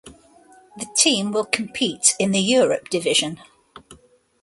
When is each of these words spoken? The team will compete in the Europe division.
The 0.77 0.87
team 0.95 1.31
will 1.31 1.45
compete 1.45 2.15
in 2.17 2.31
the 2.31 2.39
Europe 2.39 2.89
division. 2.89 3.39